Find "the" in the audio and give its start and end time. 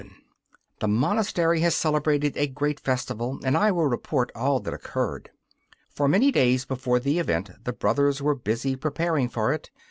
0.79-0.87, 6.99-7.19, 7.65-7.73